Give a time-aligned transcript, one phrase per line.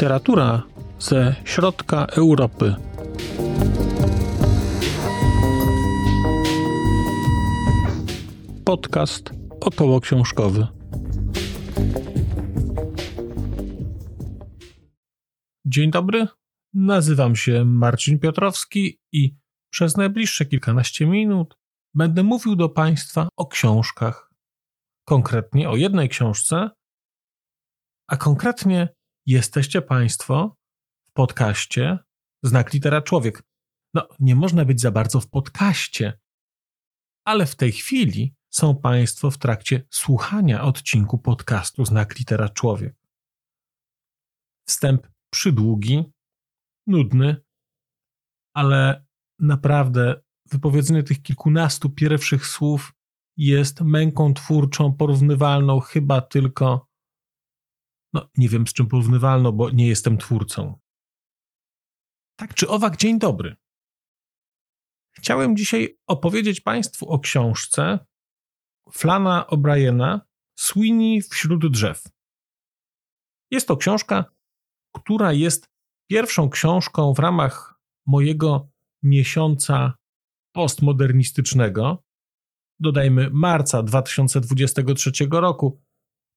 [0.00, 0.62] Literatura
[0.98, 2.74] ze środka Europy.
[8.64, 9.30] Podcast
[9.60, 10.66] około książkowy.
[15.64, 16.26] Dzień dobry,
[16.74, 19.36] nazywam się Marcin Piotrowski i
[19.70, 21.58] przez najbliższe kilkanaście minut
[21.94, 24.30] będę mówił do Państwa o książkach.
[25.04, 26.70] Konkretnie o jednej książce,
[28.06, 28.99] a konkretnie
[29.30, 30.56] jesteście Państwo
[31.08, 31.98] w podcaście
[32.42, 33.42] Znak Litera Człowiek.
[33.94, 36.18] No, nie można być za bardzo w podcaście,
[37.24, 42.96] ale w tej chwili są Państwo w trakcie słuchania odcinku podcastu Znak Litera Człowiek.
[44.68, 46.12] Wstęp przydługi,
[46.86, 47.36] nudny,
[48.54, 49.06] ale
[49.38, 52.92] naprawdę wypowiedzenie tych kilkunastu pierwszych słów
[53.36, 56.89] jest męką twórczą porównywalną chyba tylko
[58.12, 60.78] no, nie wiem z czym porównywalno, bo nie jestem twórcą.
[62.36, 63.56] Tak czy owak, dzień dobry.
[65.12, 67.98] Chciałem dzisiaj opowiedzieć Państwu o książce
[68.92, 70.20] Flana O'Briena
[70.58, 72.04] Sweeney wśród drzew.
[73.50, 74.24] Jest to książka,
[74.94, 75.70] która jest
[76.06, 78.68] pierwszą książką w ramach mojego
[79.02, 79.94] miesiąca
[80.52, 82.04] postmodernistycznego.
[82.80, 85.80] Dodajmy marca 2023 roku,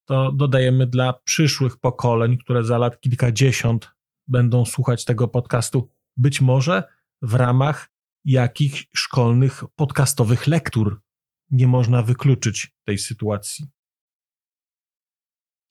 [0.04, 3.90] to dodajemy dla przyszłych pokoleń, które za lat kilkadziesiąt
[4.28, 6.82] będą słuchać tego podcastu, być może
[7.22, 7.90] w ramach
[8.24, 11.00] jakichś szkolnych podcastowych lektur.
[11.50, 13.66] Nie można wykluczyć tej sytuacji.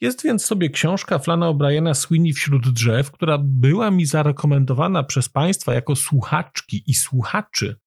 [0.01, 5.73] Jest więc sobie książka Flana O'Briena Sweeney wśród drzew, która była mi zarekomendowana przez Państwa
[5.73, 7.79] jako słuchaczki i słuchaczy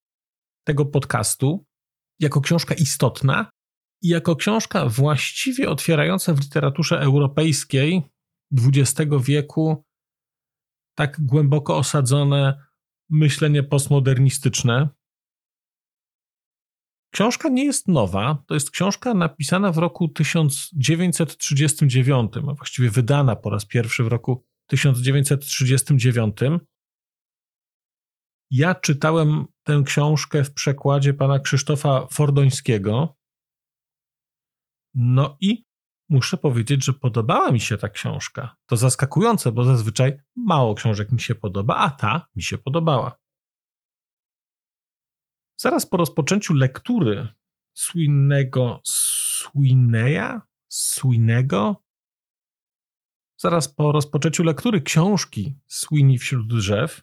[0.64, 1.66] tego podcastu,
[2.20, 3.50] jako książka istotna,
[4.02, 8.02] i jako książka właściwie otwierająca w literaturze europejskiej
[8.52, 8.94] XX
[9.24, 9.84] wieku
[10.94, 12.66] tak głęboko osadzone
[13.10, 14.88] myślenie postmodernistyczne.
[17.14, 23.50] Książka nie jest nowa, to jest książka napisana w roku 1939, a właściwie wydana po
[23.50, 26.36] raz pierwszy w roku 1939.
[28.50, 33.15] Ja czytałem tę książkę w przekładzie pana Krzysztofa Fordońskiego.
[34.96, 35.64] No i
[36.08, 38.56] muszę powiedzieć, że podobała mi się ta książka.
[38.66, 43.18] To zaskakujące, bo zazwyczaj mało książek mi się podoba, a ta mi się podobała.
[45.60, 47.28] Zaraz po rozpoczęciu lektury
[47.74, 51.84] Swinnego Swineya, Swinego,
[53.40, 57.02] zaraz po rozpoczęciu lektury książki Sweeney wśród drzew,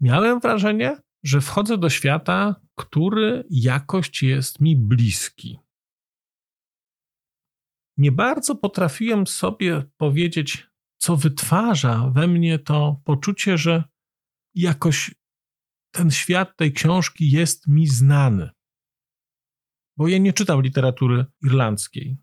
[0.00, 5.58] miałem wrażenie, że wchodzę do świata, który jakoś jest mi bliski
[7.98, 13.84] nie bardzo potrafiłem sobie powiedzieć, co wytwarza we mnie to poczucie, że
[14.54, 15.14] jakoś
[15.90, 18.50] ten świat tej książki jest mi znany.
[19.96, 22.18] Bo ja nie czytam literatury irlandzkiej.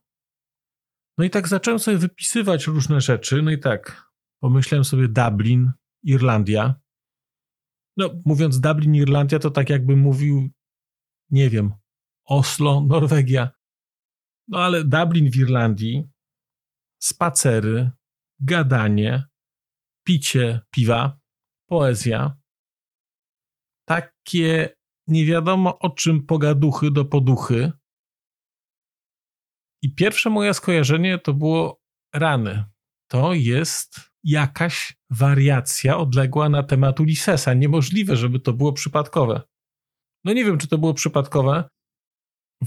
[1.18, 3.42] No i tak zacząłem sobie wypisywać różne rzeczy.
[3.42, 4.12] No i tak,
[4.42, 5.72] pomyślałem sobie Dublin,
[6.04, 6.76] Irlandia.
[7.98, 10.50] No, mówiąc Dublin, Irlandia, to tak jakbym mówił,
[11.30, 11.74] nie wiem,
[12.26, 13.50] Oslo, Norwegia.
[14.48, 16.10] No ale Dublin w Irlandii,
[17.00, 17.92] spacery,
[18.40, 19.24] gadanie,
[20.08, 21.20] picie piwa,
[21.70, 22.38] poezja.
[23.88, 24.76] Takie
[25.08, 27.72] nie wiadomo o czym pogaduchy do poduchy.
[29.82, 31.82] I pierwsze moje skojarzenie to było
[32.14, 32.66] rany.
[33.10, 37.54] To jest jakaś wariacja odległa na temat Ulyssesa.
[37.54, 39.42] Niemożliwe, żeby to było przypadkowe.
[40.24, 41.70] No nie wiem, czy to było przypadkowe,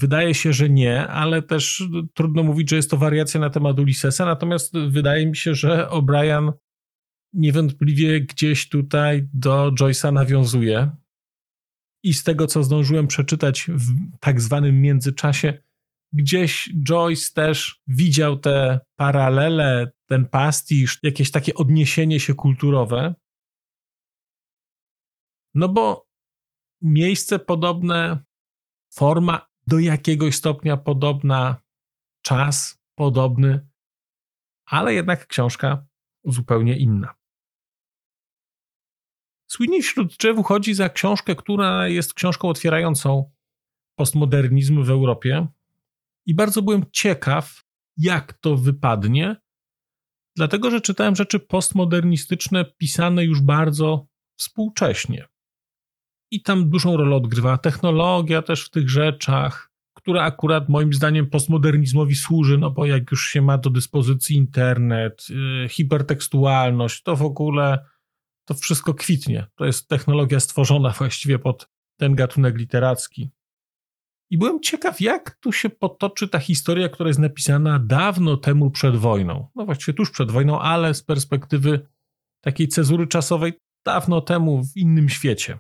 [0.01, 1.83] Wydaje się, że nie, ale też
[2.15, 6.53] trudno mówić, że jest to wariacja na temat Ulyssesa, natomiast wydaje mi się, że O'Brien
[7.33, 10.91] niewątpliwie gdzieś tutaj do Joyce'a nawiązuje.
[12.05, 15.63] I z tego, co zdążyłem przeczytać w tak zwanym międzyczasie,
[16.13, 23.15] gdzieś Joyce też widział te paralele, ten pastisz, jakieś takie odniesienie się kulturowe.
[25.55, 26.09] No bo
[26.83, 28.25] miejsce podobne,
[28.95, 31.63] forma do jakiegoś stopnia podobna,
[32.23, 33.69] czas podobny,
[34.65, 35.87] ale jednak książka
[36.25, 37.15] zupełnie inna.
[39.47, 43.31] Sweeney wśród drzew uchodzi za książkę, która jest książką otwierającą
[43.99, 45.47] postmodernizm w Europie
[46.27, 47.65] i bardzo byłem ciekaw,
[47.97, 49.37] jak to wypadnie,
[50.37, 54.07] dlatego że czytałem rzeczy postmodernistyczne pisane już bardzo
[54.37, 55.29] współcześnie.
[56.31, 62.15] I tam dużą rolę odgrywa technologia też w tych rzeczach, która akurat moim zdaniem postmodernizmowi
[62.15, 67.85] służy, no bo jak już się ma do dyspozycji internet, yy, hipertekstualność, to w ogóle
[68.45, 69.47] to wszystko kwitnie.
[69.55, 73.31] To jest technologia stworzona właściwie pod ten gatunek literacki.
[74.31, 78.97] I byłem ciekaw, jak tu się potoczy ta historia, która jest napisana dawno temu przed
[78.97, 79.49] wojną.
[79.55, 81.89] No właściwie tuż przed wojną, ale z perspektywy
[82.41, 83.53] takiej cezury czasowej
[83.87, 85.59] dawno temu w innym świecie.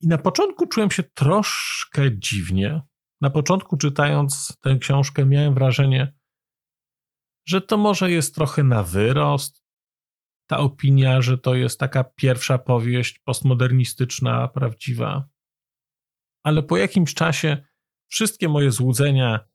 [0.00, 2.82] I na początku czułem się troszkę dziwnie.
[3.20, 6.14] Na początku czytając tę książkę miałem wrażenie,
[7.46, 9.64] że to może jest trochę na wyrost.
[10.46, 15.28] Ta opinia, że to jest taka pierwsza powieść postmodernistyczna, prawdziwa.
[16.42, 17.66] Ale po jakimś czasie
[18.06, 19.48] wszystkie moje złudzenia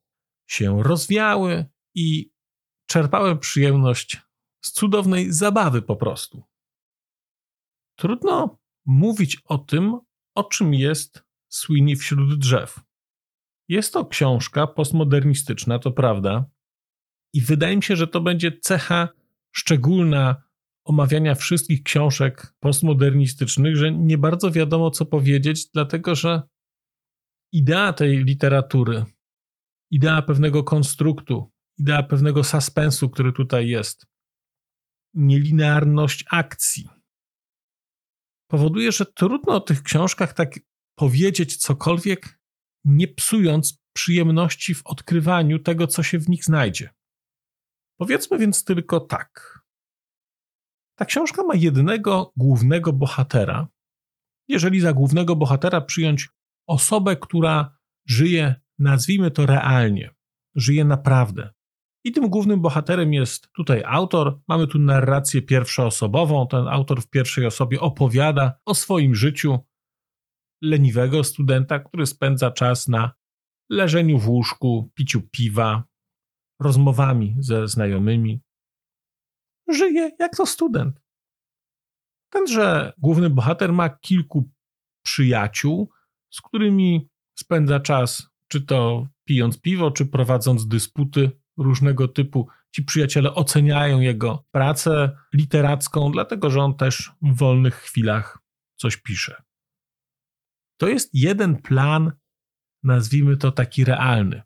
[0.47, 2.33] się rozwiały i
[2.87, 4.17] czerpałem przyjemność
[4.61, 6.43] z cudownej zabawy po prostu.
[7.95, 9.99] Trudno mówić o tym,
[10.35, 12.79] o czym jest Sweeney wśród drzew.
[13.67, 16.45] Jest to książka postmodernistyczna, to prawda,
[17.33, 19.09] i wydaje mi się, że to będzie cecha
[19.51, 20.43] szczególna
[20.83, 26.41] omawiania wszystkich książek postmodernistycznych, że nie bardzo wiadomo, co powiedzieć, dlatego że
[27.51, 29.05] idea tej literatury,
[29.91, 34.05] idea pewnego konstruktu, idea pewnego suspensu, który tutaj jest,
[35.13, 36.89] nielinearność akcji,
[38.53, 40.59] powoduje, że trudno o tych książkach tak
[40.95, 42.39] powiedzieć cokolwiek,
[42.85, 46.89] nie psując przyjemności w odkrywaniu tego, co się w nich znajdzie.
[47.99, 49.59] Powiedzmy więc tylko tak.
[50.97, 53.67] Ta książka ma jednego głównego bohatera.
[54.47, 56.29] Jeżeli za głównego bohatera przyjąć
[56.67, 57.77] osobę, która
[58.07, 60.15] żyje, nazwijmy to realnie,
[60.55, 61.52] żyje naprawdę,
[62.03, 64.39] i tym głównym bohaterem jest tutaj autor.
[64.47, 66.47] Mamy tu narrację pierwszoosobową.
[66.47, 69.59] Ten autor w pierwszej osobie opowiada o swoim życiu
[70.61, 73.11] leniwego studenta, który spędza czas na
[73.69, 75.83] leżeniu w łóżku, piciu piwa,
[76.61, 78.41] rozmowami ze znajomymi.
[79.67, 81.01] Żyje jak to student.
[82.29, 84.51] Tenże główny bohater ma kilku
[85.05, 85.89] przyjaciół,
[86.33, 87.09] z którymi
[87.39, 92.47] spędza czas, czy to pijąc piwo, czy prowadząc dysputy różnego typu.
[92.71, 98.39] Ci przyjaciele oceniają jego pracę literacką, dlatego że on też w wolnych chwilach
[98.75, 99.43] coś pisze.
[100.77, 102.11] To jest jeden plan,
[102.83, 104.41] nazwijmy to taki realny.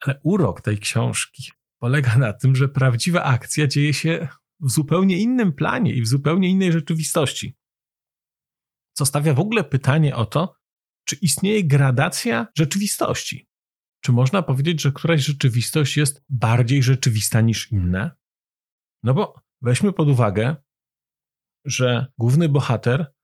[0.00, 4.28] Ale urok tej książki polega na tym, że prawdziwa akcja dzieje się
[4.60, 7.56] w zupełnie innym planie i w zupełnie innej rzeczywistości.
[8.92, 10.56] Co stawia w ogóle pytanie o to,
[11.04, 13.48] czy istnieje gradacja rzeczywistości.
[14.04, 18.10] Czy można powiedzieć, że któraś rzeczywistość jest bardziej rzeczywista niż inne?
[19.02, 20.56] No bo weźmy pod uwagę,
[21.64, 23.14] że główny bohater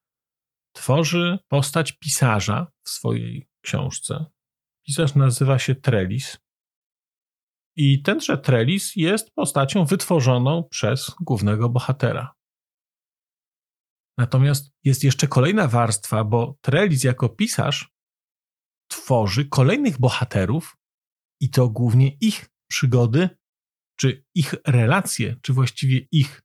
[0.73, 4.27] tworzy postać pisarza w swojej książce.
[4.87, 6.39] Pisarz nazywa się Trellis.
[7.77, 12.35] I tenże Trellis jest postacią wytworzoną przez głównego bohatera.
[14.19, 17.98] Natomiast jest jeszcze kolejna warstwa, bo Trellis jako pisarz
[19.08, 20.76] tworzy kolejnych bohaterów
[21.40, 23.28] i to głównie ich przygody,
[23.96, 26.43] czy ich relacje, czy właściwie ich,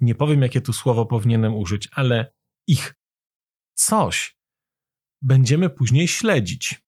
[0.00, 2.32] nie powiem jakie tu słowo powinienem użyć, ale
[2.66, 2.94] ich
[3.74, 4.38] coś
[5.22, 6.82] będziemy później śledzić.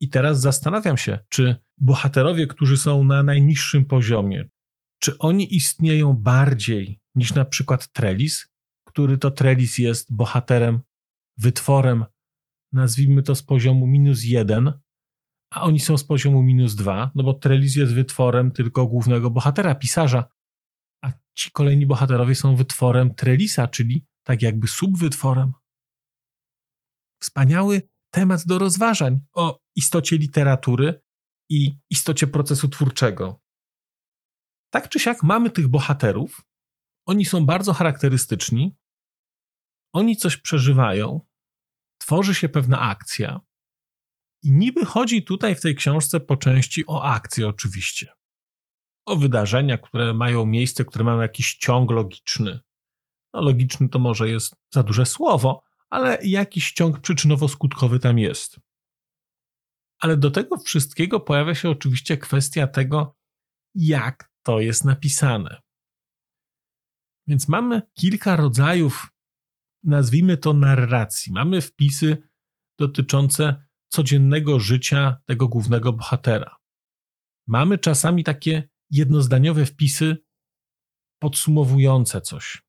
[0.00, 4.48] I teraz zastanawiam się, czy bohaterowie, którzy są na najniższym poziomie,
[4.98, 8.48] czy oni istnieją bardziej niż na przykład Trellis,
[8.86, 10.80] który to Trellis jest bohaterem,
[11.38, 12.04] wytworem
[12.74, 14.80] nazwijmy to z poziomu minus jeden,
[15.52, 19.74] a oni są z poziomu minus dwa, no bo Trellis jest wytworem tylko głównego bohatera,
[19.74, 20.24] pisarza,
[21.04, 25.52] a ci kolejni bohaterowie są wytworem Trellisa, czyli tak jakby subwytworem.
[27.22, 31.02] Wspaniały temat do rozważań o istocie literatury
[31.50, 33.40] i istocie procesu twórczego.
[34.72, 36.46] Tak czy siak mamy tych bohaterów,
[37.06, 38.76] oni są bardzo charakterystyczni,
[39.92, 41.20] oni coś przeżywają,
[42.04, 43.40] tworzy się pewna akcja.
[44.42, 48.12] I niby chodzi tutaj w tej książce po części o akcje, oczywiście.
[49.06, 52.60] O wydarzenia, które mają miejsce, które mają jakiś ciąg logiczny.
[53.34, 58.60] No, logiczny to może jest za duże słowo, ale jakiś ciąg przyczynowo-skutkowy tam jest.
[59.98, 63.16] Ale do tego wszystkiego pojawia się oczywiście kwestia tego,
[63.74, 65.62] jak to jest napisane.
[67.26, 69.13] Więc mamy kilka rodzajów
[69.84, 71.32] nazwijmy to narracji.
[71.32, 72.28] Mamy wpisy
[72.78, 76.56] dotyczące codziennego życia tego głównego bohatera.
[77.46, 80.16] Mamy czasami takie jednozdaniowe wpisy
[81.18, 82.62] podsumowujące coś.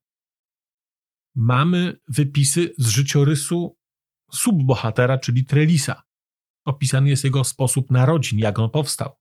[1.34, 3.78] Mamy wypisy z życiorysu
[4.32, 6.02] subbohatera, czyli Trelisa.
[6.64, 9.16] Opisany jest jego sposób narodzin, jak on powstał.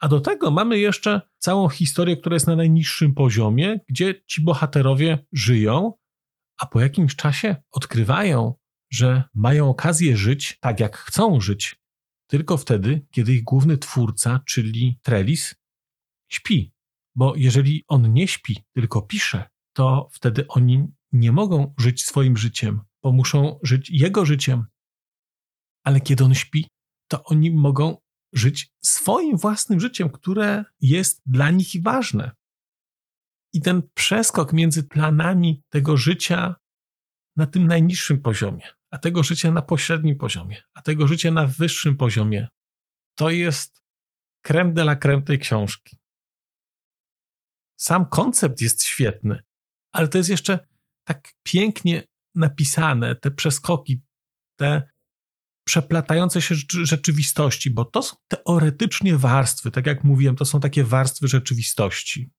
[0.00, 5.26] A do tego mamy jeszcze całą historię, która jest na najniższym poziomie, gdzie ci bohaterowie
[5.32, 5.92] żyją,
[6.58, 8.54] a po jakimś czasie odkrywają,
[8.90, 11.82] że mają okazję żyć tak, jak chcą żyć,
[12.26, 15.54] tylko wtedy, kiedy ich główny twórca, czyli Trellis,
[16.28, 16.72] śpi.
[17.14, 22.80] Bo jeżeli on nie śpi, tylko pisze, to wtedy oni nie mogą żyć swoim życiem,
[23.02, 24.66] bo muszą żyć jego życiem.
[25.84, 26.68] Ale kiedy on śpi,
[27.08, 27.96] to oni mogą
[28.32, 32.30] żyć swoim własnym życiem, które jest dla nich ważne.
[33.52, 36.54] I ten przeskok między planami tego życia
[37.36, 41.96] na tym najniższym poziomie, a tego życia na pośrednim poziomie, a tego życia na wyższym
[41.96, 42.48] poziomie,
[43.14, 43.82] to jest
[44.42, 45.98] creme de la creme tej książki.
[47.80, 49.42] Sam koncept jest świetny,
[49.92, 50.66] ale to jest jeszcze
[51.04, 52.02] tak pięknie
[52.34, 54.02] napisane, te przeskoki,
[54.58, 54.92] te
[55.66, 61.28] przeplatające się rzeczywistości, bo to są teoretycznie warstwy, tak jak mówiłem, to są takie warstwy
[61.28, 62.30] rzeczywistości.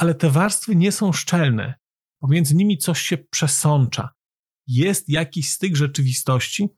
[0.00, 1.74] Ale te warstwy nie są szczelne.
[2.20, 4.14] Pomiędzy nimi coś się przesącza.
[4.66, 6.68] Jest jakiś styk rzeczywistości,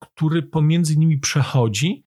[0.00, 2.06] który pomiędzy nimi przechodzi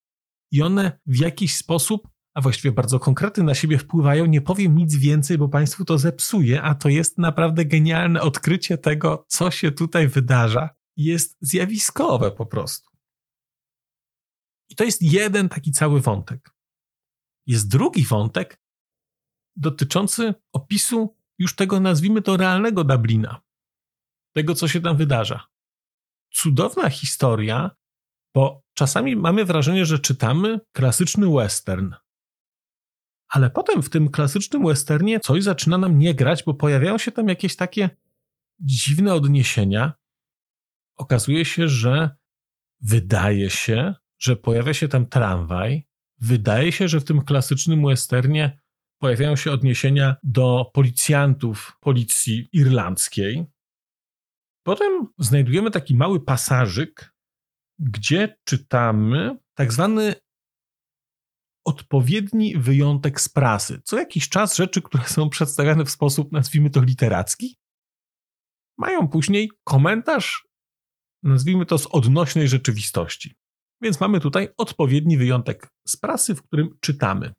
[0.52, 4.26] i one w jakiś sposób, a właściwie bardzo konkretny na siebie wpływają.
[4.26, 9.26] Nie powiem nic więcej, bo Państwu to zepsuje, a to jest naprawdę genialne odkrycie tego,
[9.28, 12.90] co się tutaj wydarza jest zjawiskowe po prostu.
[14.70, 16.56] I to jest jeden taki cały wątek.
[17.46, 18.60] Jest drugi wątek
[19.58, 23.42] dotyczący opisu już tego, nazwijmy to, realnego Dublina.
[24.34, 25.48] Tego, co się tam wydarza.
[26.34, 27.72] Cudowna historia,
[28.34, 31.94] bo czasami mamy wrażenie, że czytamy klasyczny western.
[33.28, 37.28] Ale potem w tym klasycznym westernie coś zaczyna nam nie grać, bo pojawiają się tam
[37.28, 37.90] jakieś takie
[38.60, 39.94] dziwne odniesienia,
[40.96, 42.16] okazuje się, że
[42.82, 45.88] wydaje się, że pojawia się tam tramwaj.
[46.20, 48.60] Wydaje się, że w tym klasycznym westernie
[48.98, 53.46] pojawiają się odniesienia do policjantów policji irlandzkiej.
[54.64, 57.14] Potem znajdujemy taki mały pasażyk,
[57.80, 60.16] gdzie czytamy tak zwany
[61.66, 63.82] odpowiedni wyjątek z prasy.
[63.84, 67.58] Co jakiś czas rzeczy, które są przedstawiane w sposób, nazwijmy to literacki,
[68.78, 70.48] mają później komentarz
[71.24, 73.36] nazwijmy to z odnośnej rzeczywistości.
[73.82, 77.34] Więc mamy tutaj odpowiedni wyjątek z prasy, w którym czytamy.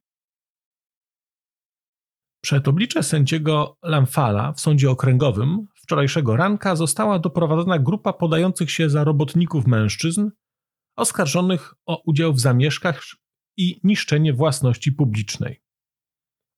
[2.41, 9.05] Przed oblicze sędziego Lamfala w sądzie okręgowym wczorajszego ranka została doprowadzona grupa podających się za
[9.05, 10.31] robotników mężczyzn,
[10.97, 13.03] oskarżonych o udział w zamieszkach
[13.57, 15.63] i niszczenie własności publicznej.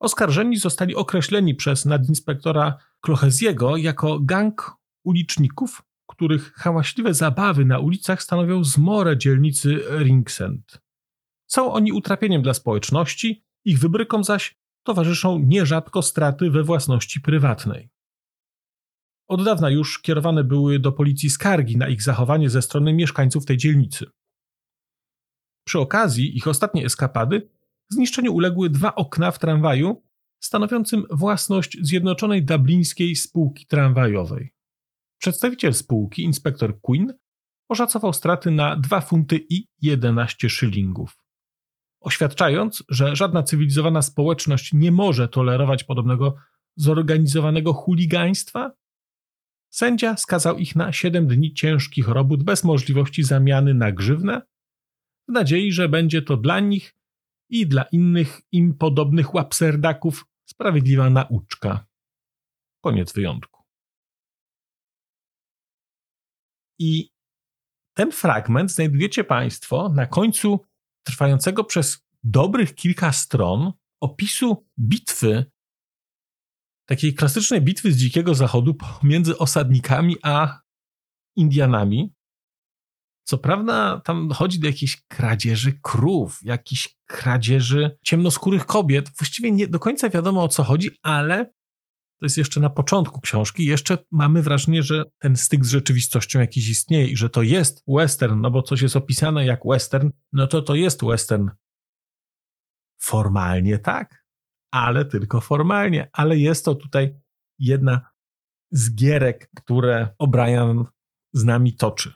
[0.01, 4.73] Oskarżeni zostali określeni przez nadinspektora Klocheziego jako gang
[5.05, 10.81] uliczników których hałaśliwe zabawy na ulicach stanowią zmorę dzielnicy Ringsend.
[11.47, 17.91] Są oni utrapieniem dla społeczności, ich wybrykom zaś towarzyszą nierzadko straty we własności prywatnej.
[19.29, 23.57] Od dawna już kierowane były do policji skargi na ich zachowanie ze strony mieszkańców tej
[23.57, 24.07] dzielnicy.
[25.67, 27.51] Przy okazji ich ostatniej eskapady
[27.89, 30.03] zniszczeniu uległy dwa okna w tramwaju
[30.41, 34.55] stanowiącym własność Zjednoczonej Dublińskiej Spółki Tramwajowej.
[35.19, 37.13] Przedstawiciel spółki, inspektor Quinn,
[37.69, 41.25] oszacował straty na 2 funty i 11 szylingów.
[42.01, 46.35] Oświadczając, że żadna cywilizowana społeczność nie może tolerować podobnego
[46.77, 48.73] zorganizowanego chuligaństwa,
[49.71, 54.43] sędzia skazał ich na 7 dni ciężkich robót bez możliwości zamiany na grzywnę,
[55.29, 56.95] w nadziei, że będzie to dla nich
[57.51, 61.87] i dla innych im podobnych łapserdaków sprawiedliwa nauczka.
[62.85, 63.63] Koniec wyjątku.
[66.79, 67.11] I
[67.95, 70.67] ten fragment znajdujecie Państwo na końcu
[71.11, 75.51] trwającego przez dobrych kilka stron opisu bitwy,
[76.89, 80.61] takiej klasycznej bitwy z Dzikiego Zachodu pomiędzy osadnikami a
[81.37, 82.15] Indianami.
[83.25, 89.11] Co prawda, tam chodzi do jakiejś kradzieży krów, jakichś kradzieży ciemnoskórych kobiet.
[89.19, 91.53] Właściwie nie do końca wiadomo o co chodzi, ale
[92.21, 96.69] to jest jeszcze na początku książki, jeszcze mamy wrażenie, że ten styk z rzeczywistością jakiś
[96.69, 100.63] istnieje i że to jest western, no bo coś jest opisane jak western, no to
[100.63, 101.49] to jest western.
[103.03, 104.25] Formalnie tak,
[104.71, 107.15] ale tylko formalnie, ale jest to tutaj
[107.59, 108.11] jedna
[108.71, 110.85] z gierek, które O'Brien
[111.33, 112.13] z nami toczy.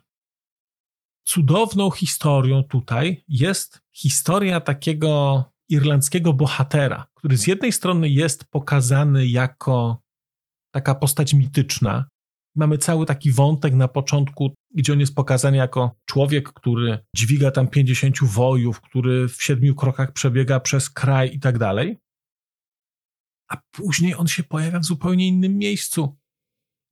[1.26, 10.02] Cudowną historią tutaj jest historia takiego irlandzkiego bohatera, który z jednej strony jest pokazany jako
[10.74, 12.04] taka postać mityczna,
[12.56, 17.68] Mamy cały taki wątek na początku, gdzie on jest pokazany jako człowiek, który dźwiga tam
[17.68, 21.98] 50 wojów, który w siedmiu krokach przebiega przez kraj i tak dalej.
[23.50, 26.16] A później on się pojawia w zupełnie innym miejscu.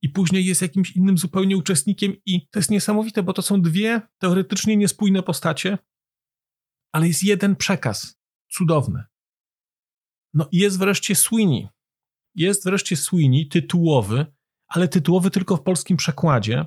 [0.01, 4.01] I później jest jakimś innym zupełnie uczestnikiem, i to jest niesamowite, bo to są dwie
[4.21, 5.77] teoretycznie niespójne postacie,
[6.93, 8.15] ale jest jeden przekaz.
[8.53, 9.03] Cudowny.
[10.33, 11.67] No i jest wreszcie Sweeney.
[12.35, 14.25] Jest wreszcie Sweeney, tytułowy,
[14.67, 16.65] ale tytułowy tylko w polskim przekładzie,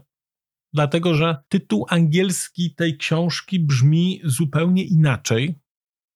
[0.73, 5.61] dlatego że tytuł angielski tej książki brzmi zupełnie inaczej.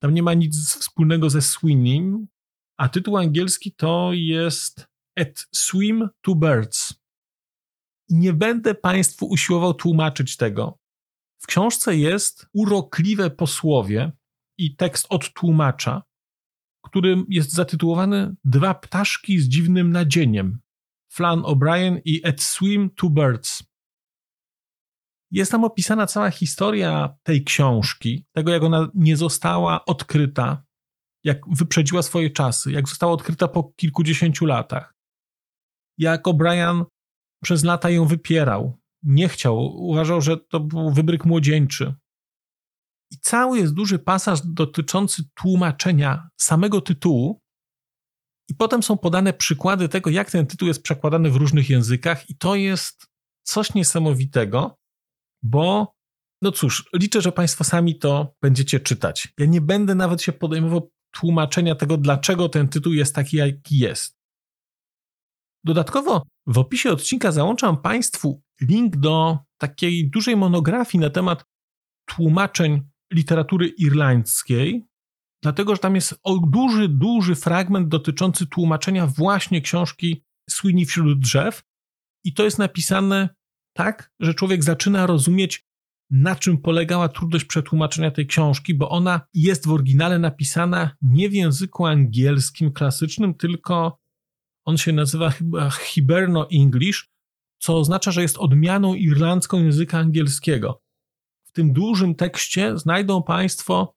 [0.02, 2.26] Tam nie ma nic wspólnego ze Sweeney,
[2.78, 4.86] a tytuł angielski to jest
[5.18, 6.94] At Swim to Birds.
[8.08, 10.78] I nie będę Państwu usiłował tłumaczyć tego.
[11.42, 14.12] W książce jest urokliwe posłowie
[14.60, 16.02] i tekst od tłumacza,
[16.84, 20.60] którym jest zatytułowany Dwa ptaszki z dziwnym nadzieniem.
[21.12, 23.62] Flan O'Brien i At Swim Two Birds.
[25.30, 30.64] Jest tam opisana cała historia tej książki, tego jak ona nie została odkryta,
[31.24, 34.94] jak wyprzedziła swoje czasy, jak została odkryta po kilkudziesięciu latach.
[35.98, 36.84] Jak O'Brien
[37.42, 41.94] przez lata ją wypierał, nie chciał, uważał, że to był wybryk młodzieńczy.
[43.10, 47.40] I cały jest duży pasaż dotyczący tłumaczenia samego tytułu,
[48.50, 52.36] i potem są podane przykłady tego, jak ten tytuł jest przekładany w różnych językach, i
[52.36, 53.06] to jest
[53.42, 54.78] coś niesamowitego,
[55.42, 55.94] bo
[56.42, 59.28] no cóż, liczę, że Państwo sami to będziecie czytać.
[59.38, 64.16] Ja nie będę nawet się podejmował tłumaczenia tego, dlaczego ten tytuł jest taki, jaki jest.
[65.64, 71.44] Dodatkowo w opisie odcinka załączam Państwu link do takiej dużej monografii na temat
[72.04, 74.86] tłumaczeń literatury irlandzkiej,
[75.42, 81.62] dlatego że tam jest duży, duży fragment dotyczący tłumaczenia właśnie książki Sweeney wśród drzew.
[82.24, 83.28] I to jest napisane
[83.76, 85.66] tak, że człowiek zaczyna rozumieć,
[86.10, 91.34] na czym polegała trudność przetłumaczenia tej książki, bo ona jest w oryginale napisana nie w
[91.34, 94.00] języku angielskim klasycznym, tylko
[94.64, 97.08] on się nazywa chyba Hiberno English,
[97.60, 100.82] co oznacza, że jest odmianą irlandzką języka angielskiego.
[101.50, 103.95] W tym dużym tekście znajdą Państwo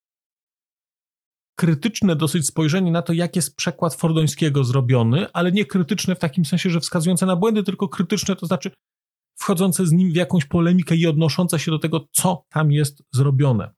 [1.56, 6.46] krytyczne dosyć spojrzenie na to, jak jest przekład fordońskiego zrobiony, ale nie krytyczne w takim
[6.46, 8.72] sensie, że wskazujące na błędy, tylko krytyczne, to znaczy
[9.40, 13.74] wchodzące z nim w jakąś polemikę i odnoszące się do tego, co tam jest zrobione.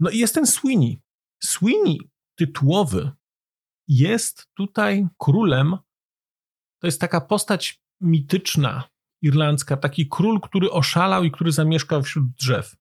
[0.00, 1.00] No i jest ten Sweeney.
[1.42, 1.98] Sweeney
[2.38, 3.10] tytułowy
[3.88, 5.76] jest tutaj królem.
[6.80, 8.91] To jest taka postać mityczna,
[9.22, 12.76] irlandzka, taki król, który oszalał i który zamieszkał wśród drzew.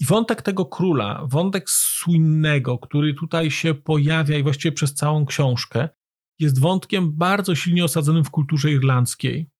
[0.00, 5.88] I wątek tego króla, wątek słynnego, który tutaj się pojawia i właściwie przez całą książkę,
[6.38, 9.50] jest wątkiem bardzo silnie osadzonym w kulturze irlandzkiej.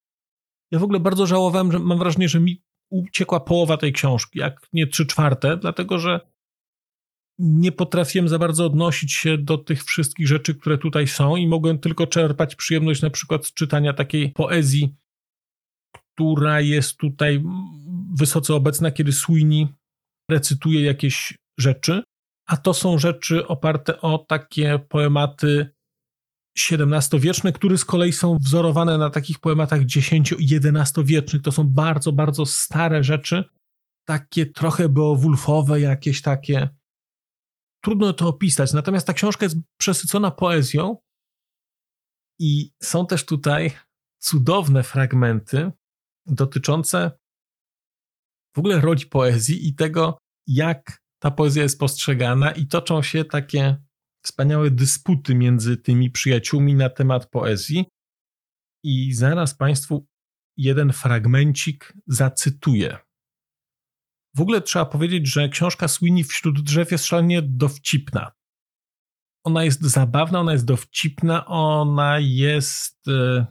[0.71, 4.69] Ja w ogóle bardzo żałowałem, że mam wrażenie, że mi uciekła połowa tej książki, jak
[4.73, 6.21] nie trzy czwarte, dlatego że
[7.38, 11.79] nie potrafiłem za bardzo odnosić się do tych wszystkich rzeczy, które tutaj są i mogłem
[11.79, 14.95] tylko czerpać przyjemność na przykład z czytania takiej poezji,
[16.16, 17.44] która jest tutaj
[18.14, 19.68] wysoce obecna, kiedy Sweeney
[20.31, 22.02] recytuje jakieś rzeczy,
[22.46, 25.70] a to są rzeczy oparte o takie poematy
[26.70, 31.42] XVII-wieczne, które z kolei są wzorowane na takich poematach X- i XI-wiecznych.
[31.42, 33.44] To są bardzo, bardzo stare rzeczy,
[34.09, 36.68] takie trochę beowulfowe, jakieś takie.
[37.85, 38.72] Trudno to opisać.
[38.72, 40.96] Natomiast ta książka jest przesycona poezją
[42.40, 43.72] i są też tutaj
[44.18, 45.72] cudowne fragmenty
[46.26, 47.10] dotyczące
[48.56, 53.76] w ogóle roli poezji i tego, jak ta poezja jest postrzegana, i toczą się takie
[54.24, 57.84] wspaniałe dysputy między tymi przyjaciółmi na temat poezji.
[58.84, 60.06] I zaraz Państwu
[60.56, 62.98] jeden fragmencik zacytuję.
[64.34, 68.32] W ogóle trzeba powiedzieć, że książka Sweeney wśród drzew jest szalenie dowcipna.
[69.44, 73.46] Ona jest zabawna, ona jest dowcipna, ona jest, e,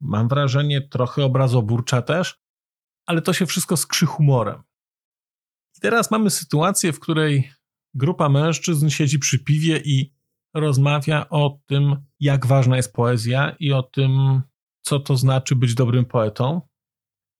[0.00, 2.40] mam wrażenie, trochę obrazoburcza też,
[3.06, 4.62] ale to się wszystko skrzy humorem.
[5.76, 7.52] I teraz mamy sytuację, w której
[7.94, 10.14] grupa mężczyzn siedzi przy piwie i
[10.54, 14.42] rozmawia o tym, jak ważna jest poezja i o tym,
[14.82, 16.60] co to znaczy być dobrym poetą.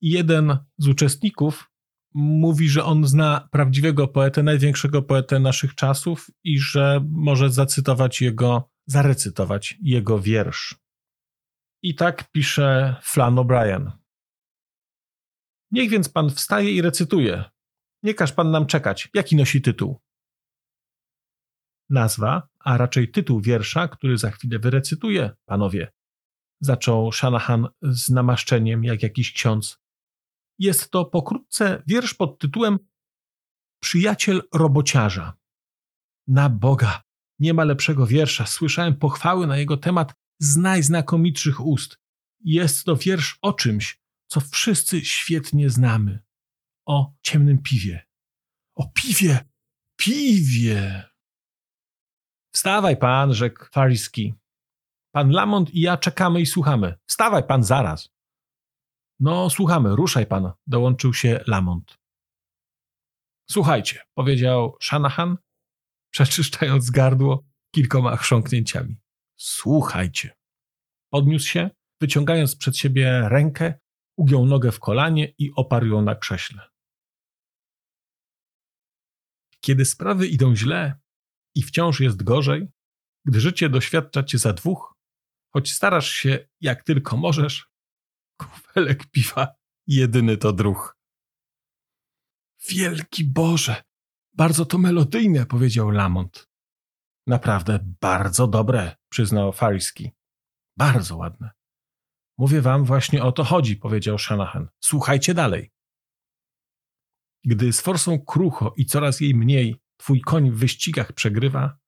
[0.01, 1.71] I jeden z uczestników
[2.15, 8.71] mówi, że on zna prawdziwego poetę, największego poetę naszych czasów i że może zacytować jego,
[8.87, 10.86] zarecytować jego wiersz.
[11.87, 13.91] I tak pisze Flan O'Brien.
[15.71, 17.45] Niech więc pan wstaje i recytuje.
[18.03, 19.09] Nie każ pan nam czekać.
[19.15, 20.01] Jaki nosi tytuł?
[21.91, 25.93] Nazwa, a raczej tytuł wiersza, który za chwilę wyrecytuję, panowie.
[26.61, 29.79] zaczął Shanahan z namaszczeniem, jak jakiś ksiądz.
[30.59, 32.79] Jest to pokrótce wiersz pod tytułem
[33.81, 35.33] Przyjaciel robociarza.
[36.27, 37.03] Na Boga,
[37.39, 38.47] nie ma lepszego wiersza.
[38.47, 41.99] Słyszałem pochwały na jego temat z najznakomitszych ust.
[42.41, 46.23] Jest to wiersz o czymś, co wszyscy świetnie znamy.
[46.87, 48.07] O ciemnym piwie.
[48.75, 49.45] O piwie!
[49.97, 51.05] Piwie!
[52.55, 54.35] Wstawaj pan, rzekł Fariski.
[55.15, 56.99] Pan Lamont i ja czekamy i słuchamy.
[57.07, 58.09] Wstawaj pan zaraz.
[59.21, 61.99] No, słuchamy, ruszaj pan, dołączył się Lamont.
[63.51, 65.37] Słuchajcie, powiedział Shanahan,
[66.11, 67.45] przeczyszczając gardło
[67.75, 68.97] kilkoma chrząknięciami.
[69.37, 70.37] Słuchajcie.
[71.11, 71.71] Podniósł się,
[72.01, 73.79] wyciągając przed siebie rękę,
[74.17, 76.69] ugiął nogę w kolanie i oparł ją na krześle.
[79.61, 81.01] Kiedy sprawy idą źle
[81.55, 82.69] i wciąż jest gorzej,
[83.25, 84.95] gdy życie doświadcza cię za dwóch,
[85.53, 87.71] choć starasz się jak tylko możesz,
[88.41, 89.55] kufelek piwa
[89.87, 90.97] jedyny to druh.
[92.69, 93.83] Wielki Boże,
[94.33, 96.49] bardzo to melodyjne, powiedział Lamont.
[97.27, 100.11] Naprawdę bardzo dobre, przyznał Fariski.
[100.79, 101.51] Bardzo ładne.
[102.39, 104.69] Mówię wam, właśnie o to chodzi, powiedział Shanahan.
[104.81, 105.73] Słuchajcie dalej.
[107.45, 111.79] Gdy z forsą krucho i coraz jej mniej twój koń w wyścigach przegrywa,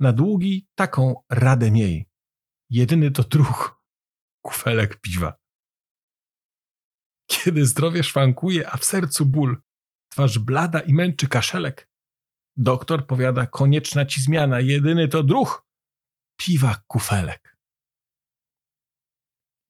[0.00, 2.08] na długi taką radę miej.
[2.70, 3.82] Jedyny to druh,
[4.44, 5.34] kufelek piwa.
[7.26, 9.62] Kiedy zdrowie szwankuje, a w sercu ból,
[10.08, 11.88] twarz blada i męczy kaszelek,
[12.56, 15.71] doktor powiada, konieczna ci zmiana, jedyny to druh,
[16.36, 17.58] piwa kufelek.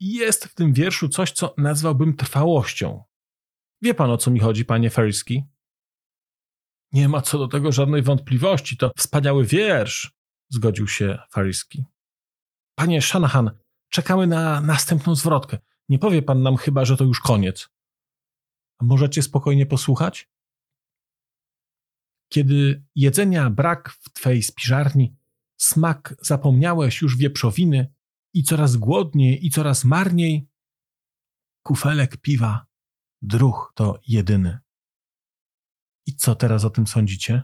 [0.00, 3.04] Jest w tym wierszu coś, co nazwałbym trwałością.
[3.82, 5.44] Wie pan o co mi chodzi, panie Ferski?
[6.92, 10.12] Nie ma co do tego żadnej wątpliwości, to wspaniały wiersz,
[10.48, 11.84] zgodził się Fariski.
[12.74, 13.50] Panie Shanahan,
[13.88, 15.58] czekamy na następną zwrotkę.
[15.88, 17.68] Nie powie pan nam chyba, że to już koniec.
[18.80, 20.30] Możecie spokojnie posłuchać?
[22.28, 25.16] Kiedy jedzenia brak w twej spiżarni,
[25.62, 27.94] smak zapomniałeś już wieprzowiny
[28.34, 30.48] i coraz głodniej i coraz marniej,
[31.66, 32.66] kufelek piwa,
[33.22, 34.58] druh to jedyny.
[36.06, 37.42] I co teraz o tym sądzicie?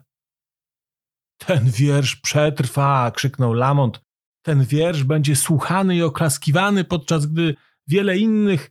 [1.38, 4.00] Ten wiersz przetrwa, krzyknął Lamont.
[4.42, 7.54] Ten wiersz będzie słuchany i oklaskiwany, podczas gdy
[7.86, 8.70] wiele innych.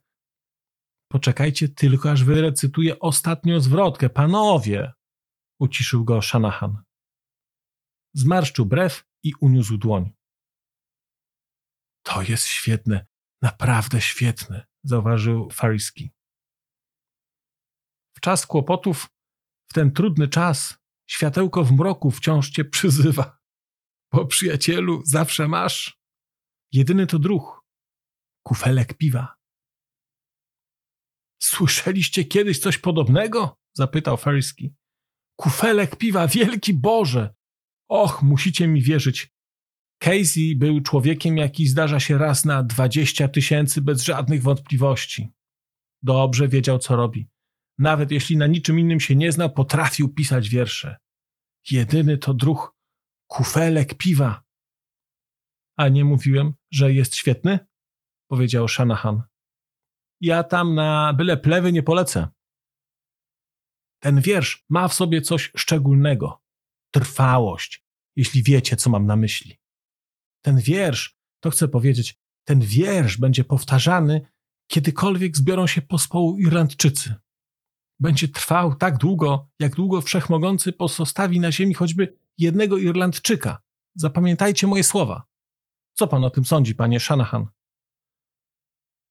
[1.12, 4.10] Poczekajcie tylko, aż wyrecytuję ostatnią zwrotkę.
[4.10, 4.94] Panowie!
[5.60, 6.84] uciszył go Shanahan.
[8.14, 10.12] Zmarszczył brew i uniósł dłoń.
[12.04, 13.08] To jest świetne,
[13.42, 16.12] naprawdę świetne, zauważył Fariski.
[18.18, 19.10] W czas kłopotów,
[19.70, 20.78] w ten trudny czas,
[21.10, 23.38] światełko w mroku wciąż cię przyzywa.
[24.12, 26.00] Bo przyjacielu zawsze masz
[26.72, 27.66] jedyny to druh,
[28.44, 29.36] kufelek piwa.
[31.42, 33.60] Słyszeliście kiedyś coś podobnego?
[33.74, 34.76] zapytał Fariski.
[35.36, 37.37] Kufelek piwa, wielki Boże!
[37.88, 39.34] Och, musicie mi wierzyć.
[40.00, 45.34] Casey był człowiekiem, jaki zdarza się raz na dwadzieścia tysięcy bez żadnych wątpliwości.
[46.04, 47.30] Dobrze wiedział, co robi.
[47.78, 50.98] Nawet jeśli na niczym innym się nie znał, potrafił pisać wiersze.
[51.72, 52.76] Jedyny to druh,
[53.28, 54.44] kufelek piwa.
[55.78, 57.60] A nie mówiłem, że jest świetny?
[58.30, 59.24] Powiedział Shanahan.
[60.22, 62.28] Ja tam na byle plewy nie polecę.
[64.00, 66.42] Ten wiersz ma w sobie coś szczególnego.
[66.92, 69.60] Trwałość, jeśli wiecie, co mam na myśli.
[70.42, 74.22] Ten wiersz, to chcę powiedzieć, ten wiersz będzie powtarzany,
[74.68, 77.16] kiedykolwiek zbiorą się pospołu Irlandczycy.
[78.00, 83.62] Będzie trwał tak długo, jak długo wszechmogący pozostawi na ziemi choćby jednego Irlandczyka.
[83.96, 85.24] Zapamiętajcie moje słowa.
[85.94, 87.48] Co pan o tym sądzi, panie Shanahan?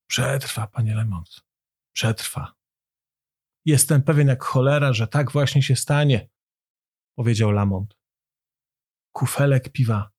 [0.08, 1.40] Przetrwa, panie Lemont.
[1.92, 2.54] Przetrwa.
[3.64, 6.28] Jestem pewien jak cholera, że tak właśnie się stanie,
[7.16, 7.98] powiedział Lamont.
[9.12, 10.10] Kufelek piwa.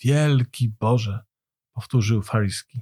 [0.00, 1.24] Wielki Boże,
[1.72, 2.80] powtórzył Fariski.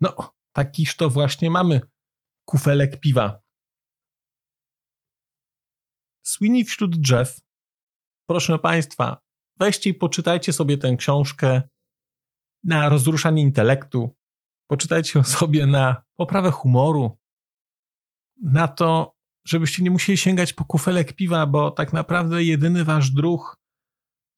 [0.00, 1.80] No, takiż to właśnie mamy.
[2.44, 3.42] Kufelek piwa.
[6.26, 7.40] Sweeney wśród drzew.
[8.28, 9.22] Proszę Państwa,
[9.56, 11.62] weźcie i poczytajcie sobie tę książkę
[12.64, 14.16] na rozruszanie intelektu.
[14.70, 17.18] Poczytajcie ją sobie na poprawę humoru,
[18.44, 19.14] na to,
[19.46, 23.56] żebyście nie musieli sięgać po kufelek piwa, bo tak naprawdę jedyny wasz druh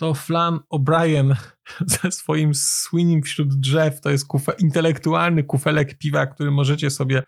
[0.01, 1.35] to Flan O'Brien
[2.03, 4.01] ze swoim Sweeney wśród drzew.
[4.01, 7.23] To jest kufe, intelektualny kufelek piwa, który możecie sobie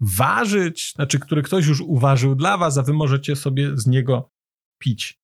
[0.00, 4.30] ważyć, znaczy który ktoś już uważył dla was, a wy możecie sobie z niego
[4.78, 5.20] pić.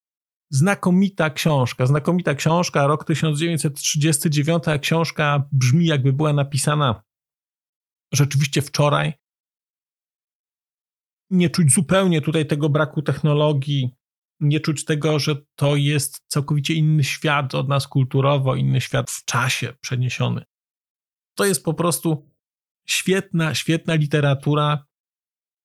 [0.53, 7.03] Znakomita książka, znakomita książka, rok 1939, a książka brzmi jakby była napisana
[8.13, 9.20] rzeczywiście wczoraj.
[11.31, 13.90] Nie czuć zupełnie tutaj tego braku technologii,
[14.40, 19.25] nie czuć tego, że to jest całkowicie inny świat od nas kulturowo, inny świat w
[19.25, 20.45] czasie przeniesiony.
[21.35, 22.31] To jest po prostu
[22.87, 24.87] świetna, świetna literatura,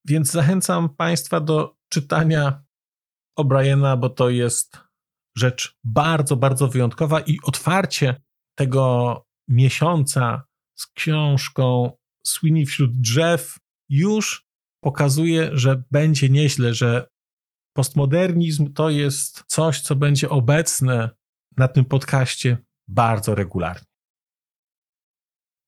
[0.06, 2.63] więc zachęcam Państwa do czytania
[3.39, 4.78] O'Briena, bo to jest
[5.38, 8.21] rzecz bardzo, bardzo wyjątkowa i otwarcie
[8.58, 10.43] tego miesiąca
[10.75, 11.91] z książką
[12.25, 13.58] Sweeney wśród drzew
[13.89, 14.44] już
[14.86, 17.10] pokazuje, że będzie nieźle, że
[17.76, 21.10] postmodernizm to jest coś, co będzie obecne
[21.58, 23.88] na tym podcaście bardzo regularnie.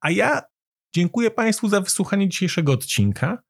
[0.02, 0.42] A ja
[0.96, 3.44] dziękuję Państwu za wysłuchanie dzisiejszego odcinka.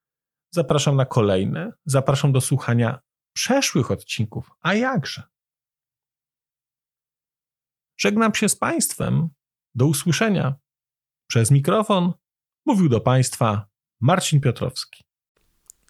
[0.54, 1.72] Zapraszam na kolejne.
[1.86, 3.00] Zapraszam do słuchania
[3.34, 4.52] przeszłych odcinków.
[4.60, 5.24] A jakże?
[8.00, 9.30] Żegnam się z Państwem.
[9.76, 10.56] Do usłyszenia.
[11.30, 12.14] Przez mikrofon
[12.66, 13.68] mówił do Państwa
[14.02, 15.07] Marcin Piotrowski.